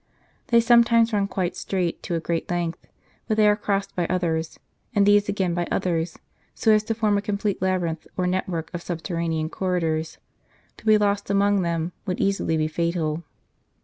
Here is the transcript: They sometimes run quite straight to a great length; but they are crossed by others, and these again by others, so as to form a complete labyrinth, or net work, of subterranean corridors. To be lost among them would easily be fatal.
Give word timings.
They 0.47 0.59
sometimes 0.59 1.13
run 1.13 1.27
quite 1.27 1.55
straight 1.55 2.01
to 2.01 2.15
a 2.15 2.19
great 2.19 2.49
length; 2.49 2.87
but 3.27 3.37
they 3.37 3.47
are 3.47 3.55
crossed 3.55 3.95
by 3.95 4.07
others, 4.07 4.57
and 4.95 5.05
these 5.05 5.29
again 5.29 5.53
by 5.53 5.67
others, 5.69 6.17
so 6.55 6.71
as 6.71 6.81
to 6.85 6.95
form 6.95 7.19
a 7.19 7.21
complete 7.21 7.61
labyrinth, 7.61 8.07
or 8.17 8.25
net 8.25 8.49
work, 8.49 8.71
of 8.73 8.81
subterranean 8.81 9.47
corridors. 9.51 10.17
To 10.77 10.87
be 10.87 10.97
lost 10.97 11.29
among 11.29 11.61
them 11.61 11.91
would 12.07 12.19
easily 12.19 12.57
be 12.57 12.67
fatal. 12.67 13.23